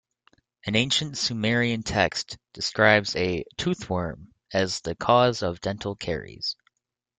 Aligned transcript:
An 0.65 0.75
ancient 0.75 1.15
Sumerian 1.15 1.83
text 1.83 2.39
describes 2.53 3.15
a 3.15 3.45
"tooth 3.57 3.87
worm" 3.87 4.33
as 4.51 4.81
the 4.81 4.95
cause 4.95 5.43
of 5.43 5.61
dental 5.61 5.95
caries. 5.95 6.55